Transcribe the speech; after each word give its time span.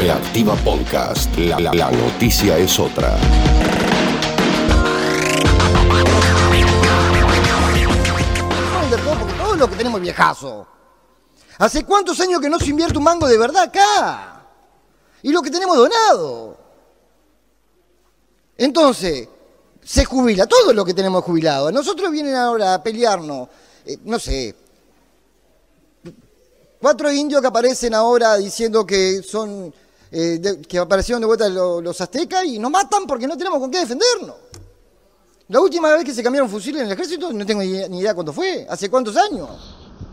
Reactiva 0.00 0.54
Podcast. 0.64 1.36
La, 1.36 1.60
la- 1.60 1.90
noticia 1.90 2.56
es 2.56 2.78
otra. 2.78 3.18
Porque 9.18 9.34
todo 9.34 9.56
lo 9.56 9.68
que 9.68 9.76
tenemos 9.76 10.00
viejazo. 10.00 10.66
¿Hace 11.58 11.84
cuántos 11.84 12.18
años 12.20 12.40
que 12.40 12.48
no 12.48 12.58
se 12.58 12.70
invierte 12.70 12.96
un 12.96 13.04
mango 13.04 13.26
de 13.28 13.36
verdad 13.36 13.64
acá? 13.64 14.42
Y 15.22 15.30
lo 15.32 15.42
que 15.42 15.50
tenemos 15.50 15.76
donado. 15.76 16.56
Entonces, 18.56 19.28
se 19.84 20.04
jubila 20.06 20.46
todo 20.46 20.72
lo 20.72 20.84
que 20.84 20.94
tenemos 20.94 21.22
jubilado. 21.24 21.70
Nosotros 21.70 22.10
vienen 22.10 22.34
ahora 22.36 22.74
a 22.74 22.82
pelearnos, 22.82 23.48
eh, 23.84 23.98
no 24.04 24.18
sé, 24.18 24.54
cuatro 26.80 27.12
indios 27.12 27.40
que 27.42 27.46
aparecen 27.48 27.94
ahora 27.94 28.36
diciendo 28.36 28.86
que 28.86 29.22
son, 29.22 29.72
eh, 30.12 30.38
de- 30.40 30.60
que 30.62 30.78
aparecieron 30.78 31.20
de 31.20 31.26
vuelta 31.26 31.48
lo- 31.48 31.80
los 31.80 32.00
aztecas 32.00 32.44
y 32.44 32.58
nos 32.58 32.70
matan 32.70 33.06
porque 33.06 33.26
no 33.26 33.36
tenemos 33.36 33.58
con 33.58 33.70
qué 33.70 33.78
defendernos. 33.80 34.34
La 35.48 35.60
última 35.60 35.92
vez 35.92 36.04
que 36.04 36.14
se 36.14 36.22
cambiaron 36.22 36.48
fusiles 36.48 36.80
en 36.82 36.86
el 36.86 36.92
ejército, 36.92 37.32
no 37.32 37.44
tengo 37.44 37.60
ni 37.62 37.88
ni 37.88 37.98
idea 38.00 38.14
cuándo 38.14 38.32
fue, 38.32 38.66
hace 38.70 38.88
cuántos 38.88 39.16
años. 39.16 39.48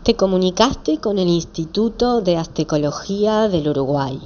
Te 0.02 0.14
comunicaste 0.16 0.98
con 0.98 1.18
el 1.18 1.28
Instituto 1.28 2.20
de 2.20 2.36
Aztecología 2.36 3.48
del 3.48 3.68
Uruguay. 3.68 4.20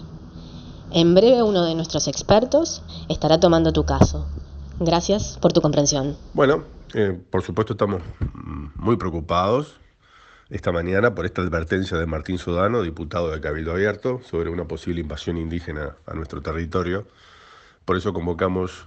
En 0.91 1.15
breve 1.15 1.43
uno 1.43 1.65
de 1.65 1.75
nuestros 1.75 2.07
expertos 2.09 2.83
estará 3.09 3.41
tomando 3.41 3.73
tu 3.73 3.85
caso. 3.85 4.27
Gracias 4.81 5.39
por 5.41 5.53
tu 5.53 5.61
comprensión. 5.61 6.17
Bueno, 6.35 6.65
eh, 6.95 7.19
por 7.31 7.43
supuesto 7.43 7.73
estamos 7.75 8.03
muy 8.77 8.97
preocupados 8.97 9.75
esta 10.53 10.71
mañana 10.71 11.15
por 11.15 11.25
esta 11.25 11.41
advertencia 11.41 11.97
de 11.97 12.05
Martín 12.05 12.37
Sudano, 12.37 12.83
diputado 12.83 13.31
de 13.31 13.41
Cabildo 13.41 13.73
Abierto, 13.73 14.21
sobre 14.23 14.51
una 14.51 14.67
posible 14.67 15.01
invasión 15.01 15.39
indígena 15.39 15.97
a 16.07 16.13
nuestro 16.13 16.43
territorio. 16.43 17.09
Por 17.87 17.97
eso 17.97 18.13
convocamos 18.13 18.87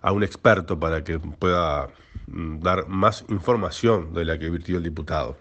a 0.00 0.12
un 0.12 0.22
experto 0.22 0.78
para 0.78 1.02
que 1.02 1.18
pueda 1.18 1.88
mm, 2.28 2.60
dar 2.60 2.86
más 2.86 3.24
información 3.28 4.14
de 4.14 4.24
la 4.24 4.38
que 4.38 4.50
virtió 4.50 4.76
el 4.76 4.84
diputado. 4.84 5.36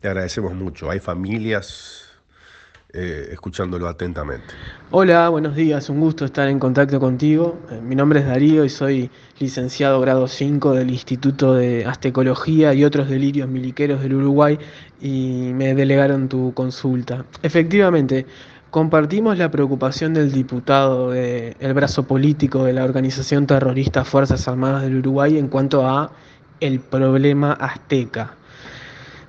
Le 0.00 0.08
agradecemos 0.08 0.54
mucho. 0.54 0.90
Hay 0.90 1.00
familias 1.00 2.03
eh, 2.94 3.30
escuchándolo 3.32 3.88
atentamente. 3.88 4.46
Hola, 4.92 5.28
buenos 5.28 5.56
días, 5.56 5.90
un 5.90 5.98
gusto 5.98 6.24
estar 6.24 6.48
en 6.48 6.60
contacto 6.60 7.00
contigo. 7.00 7.58
Eh, 7.70 7.80
Mi 7.82 7.96
nombre 7.96 8.20
es 8.20 8.26
Darío 8.26 8.64
y 8.64 8.68
soy 8.68 9.10
licenciado 9.40 10.00
grado 10.00 10.28
5 10.28 10.74
del 10.74 10.90
Instituto 10.90 11.54
de 11.54 11.84
Aztecología 11.86 12.72
y 12.72 12.84
otros 12.84 13.08
delirios 13.08 13.48
miliqueros 13.48 14.00
del 14.00 14.14
Uruguay 14.14 14.58
y 15.00 15.50
me 15.54 15.74
delegaron 15.74 16.28
tu 16.28 16.54
consulta. 16.54 17.24
Efectivamente, 17.42 18.26
compartimos 18.70 19.38
la 19.38 19.50
preocupación 19.50 20.14
del 20.14 20.30
diputado 20.30 21.10
del 21.10 21.74
brazo 21.74 22.04
político 22.04 22.62
de 22.62 22.74
la 22.74 22.84
organización 22.84 23.46
terrorista 23.48 24.04
Fuerzas 24.04 24.46
Armadas 24.46 24.82
del 24.82 24.98
Uruguay 24.98 25.36
en 25.36 25.48
cuanto 25.48 25.84
a 25.84 26.12
el 26.60 26.78
problema 26.78 27.54
azteca. 27.54 28.36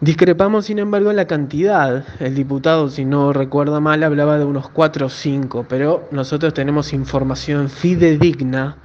Discrepamos, 0.05 0.67
sin 0.67 0.77
embargo, 0.77 1.09
en 1.09 1.15
la 1.15 1.25
cantidad. 1.25 2.05
El 2.19 2.35
diputado, 2.35 2.89
si 2.89 3.03
no 3.05 3.33
recuerda 3.33 3.79
mal, 3.79 4.03
hablaba 4.03 4.37
de 4.37 4.45
unos 4.45 4.69
4 4.69 5.07
o 5.07 5.09
5, 5.09 5.65
pero 5.67 6.07
nosotros 6.11 6.53
tenemos 6.53 6.93
información 6.93 7.71
fidedigna 7.71 8.77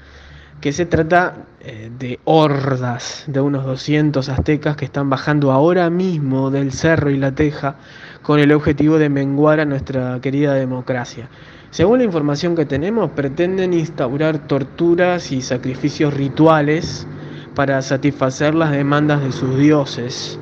que 0.62 0.72
se 0.72 0.86
trata 0.86 1.44
eh, 1.60 1.91
de 1.98 2.20
hordas 2.24 3.24
de 3.26 3.38
unos 3.38 3.66
200 3.66 4.30
aztecas 4.30 4.76
que 4.76 4.86
están 4.86 5.10
bajando 5.10 5.52
ahora 5.52 5.91
mismo 5.91 6.50
del 6.50 6.72
cerro 6.72 7.10
y 7.10 7.18
la 7.18 7.32
teja 7.32 7.74
con 8.22 8.41
el 8.41 8.50
objetivo 8.52 8.96
de 8.96 9.10
menguar 9.10 9.60
a 9.60 9.66
nuestra 9.66 10.18
querida 10.22 10.54
democracia. 10.54 11.28
Según 11.70 11.98
la 11.98 12.04
información 12.04 12.56
que 12.56 12.64
tenemos, 12.64 13.10
pretenden 13.10 13.74
instaurar 13.74 14.46
torturas 14.46 15.32
y 15.32 15.42
sacrificios 15.42 16.14
rituales 16.14 17.06
para 17.54 17.82
satisfacer 17.82 18.54
las 18.54 18.70
demandas 18.70 19.22
de 19.22 19.32
sus 19.32 19.58
dioses 19.58 20.41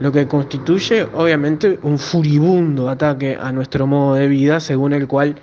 lo 0.00 0.12
que 0.12 0.26
constituye 0.26 1.02
obviamente 1.14 1.78
un 1.82 1.98
furibundo 1.98 2.88
ataque 2.88 3.36
a 3.40 3.52
nuestro 3.52 3.86
modo 3.86 4.14
de 4.14 4.28
vida, 4.28 4.60
según 4.60 4.92
el 4.92 5.06
cual 5.06 5.36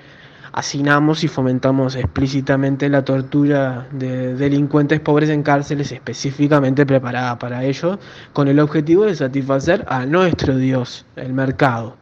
hacinamos 0.54 1.26
y 1.26 1.28
fomentamos 1.28 1.96
explícitamente 1.96 2.88
la 2.88 3.04
tortura 3.04 3.88
de 3.92 4.36
delincuentes 4.36 5.02
pobres 5.02 5.30
en 5.30 5.44
cárceles 5.44 5.92
específicamente 5.92 6.86
preparadas 6.86 7.38
para 7.38 7.66
ello, 7.66 8.00
con 8.32 8.48
el 8.48 8.60
objetivo 8.60 9.04
de 9.04 9.16
satisfacer 9.16 9.84
a 9.90 10.06
nuestro 10.06 10.56
Dios, 10.56 11.06
el 11.18 11.34
mercado. 11.34 11.98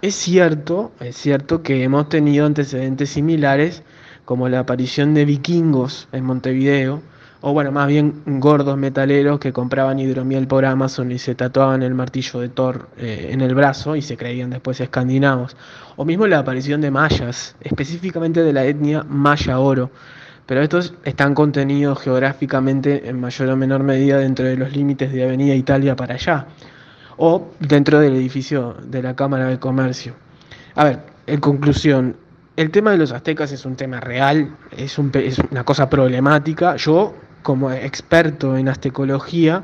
Es 0.00 0.14
cierto, 0.14 0.92
es 1.00 1.16
cierto 1.16 1.62
que 1.62 1.82
hemos 1.82 2.08
tenido 2.08 2.46
antecedentes 2.46 3.10
similares, 3.10 3.82
como 4.24 4.48
la 4.48 4.60
aparición 4.60 5.14
de 5.14 5.24
vikingos 5.24 6.08
en 6.12 6.24
Montevideo, 6.24 7.02
o 7.40 7.52
bueno, 7.52 7.70
más 7.70 7.86
bien 7.88 8.22
gordos 8.26 8.76
metaleros 8.76 9.38
que 9.38 9.52
compraban 9.52 9.98
hidromiel 9.98 10.46
por 10.46 10.64
Amazon 10.64 11.12
y 11.12 11.18
se 11.18 11.34
tatuaban 11.34 11.82
el 11.82 11.94
martillo 11.94 12.40
de 12.40 12.48
Thor 12.48 12.88
eh, 12.96 13.28
en 13.32 13.40
el 13.40 13.54
brazo 13.54 13.94
y 13.96 14.02
se 14.02 14.16
creían 14.16 14.50
después 14.50 14.80
escandinavos. 14.80 15.56
O 15.96 16.04
mismo 16.04 16.26
la 16.26 16.38
aparición 16.38 16.80
de 16.80 16.90
mayas, 16.90 17.56
específicamente 17.60 18.42
de 18.42 18.52
la 18.52 18.64
etnia 18.64 19.04
maya 19.08 19.58
oro. 19.58 19.90
Pero 20.46 20.62
estos 20.62 20.94
están 21.04 21.34
contenidos 21.34 22.00
geográficamente 22.00 23.08
en 23.08 23.20
mayor 23.20 23.48
o 23.48 23.56
menor 23.56 23.82
medida 23.82 24.18
dentro 24.18 24.46
de 24.46 24.56
los 24.56 24.72
límites 24.72 25.12
de 25.12 25.24
Avenida 25.24 25.54
Italia 25.54 25.96
para 25.96 26.14
allá, 26.14 26.46
o 27.16 27.50
dentro 27.58 27.98
del 27.98 28.14
edificio 28.14 28.76
de 28.84 29.02
la 29.02 29.16
Cámara 29.16 29.46
de 29.46 29.58
Comercio. 29.58 30.14
A 30.76 30.84
ver, 30.84 31.00
en 31.26 31.40
conclusión, 31.40 32.16
el 32.56 32.70
tema 32.70 32.92
de 32.92 32.98
los 32.98 33.12
aztecas 33.12 33.50
es 33.52 33.66
un 33.66 33.76
tema 33.76 34.00
real, 34.00 34.56
es, 34.76 34.98
un 34.98 35.10
es 35.14 35.38
una 35.50 35.64
cosa 35.64 35.90
problemática. 35.90 36.76
Yo, 36.76 37.14
como 37.46 37.70
experto 37.70 38.56
en 38.56 38.68
aztecología, 38.68 39.62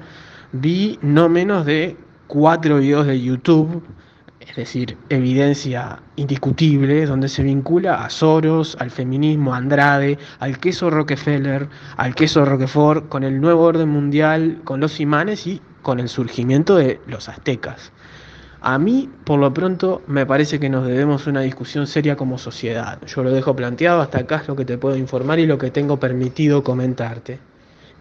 vi 0.53 1.01
no 1.03 1.29
menos 1.29 1.67
de 1.67 1.97
cuatro 2.29 2.79
videos 2.79 3.09
de 3.09 3.21
YouTube, 3.21 3.83
es 4.39 4.55
decir, 4.55 4.97
evidencia 5.09 6.01
indiscutible, 6.15 7.07
donde 7.07 7.29
se 7.29 7.43
vincula 7.43 8.05
a 8.05 8.09
Soros, 8.09 8.77
al 8.79 8.93
feminismo, 8.93 9.53
Andrade, 9.53 10.17
al 10.39 10.59
queso 10.61 10.91
Rockefeller, 10.91 11.69
al 11.97 12.15
queso 12.15 12.45
Roquefort, 12.45 13.09
con 13.09 13.25
el 13.25 13.41
nuevo 13.41 13.65
orden 13.65 13.89
mundial, 13.89 14.61
con 14.63 14.79
los 14.79 15.01
imanes 15.01 15.49
y 15.49 15.61
con 15.83 15.99
el 15.99 16.09
surgimiento 16.09 16.77
de 16.77 17.01
los 17.09 17.29
aztecas. 17.29 17.91
A 18.61 18.79
mí, 18.79 19.11
por 19.25 19.41
lo 19.41 19.53
pronto, 19.53 20.03
me 20.07 20.25
parece 20.25 20.61
que 20.61 20.71
nos 20.71 20.87
debemos 20.87 21.27
una 21.27 21.41
discusión 21.41 21.89
seria 21.89 22.15
como 22.15 22.39
sociedad. 22.39 23.01
Yo 23.09 23.25
lo 23.25 23.33
dejo 23.33 23.57
planteado, 23.57 24.03
hasta 24.03 24.19
acá 24.19 24.37
es 24.37 24.47
lo 24.47 24.55
que 24.55 24.65
te 24.65 24.79
puedo 24.79 24.95
informar 24.95 25.41
y 25.41 25.47
lo 25.47 25.59
que 25.59 25.73
tengo 25.73 25.99
permitido 25.99 26.63
comentarte. 26.63 27.52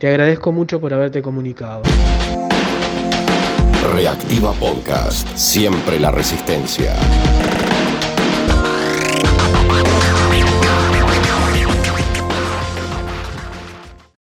Te 0.01 0.07
agradezco 0.07 0.51
mucho 0.51 0.81
por 0.81 0.95
haberte 0.95 1.21
comunicado. 1.21 1.83
Reactiva 3.93 4.51
Podcast. 4.53 5.27
Siempre 5.35 5.99
la 5.99 6.09
resistencia. 6.09 6.95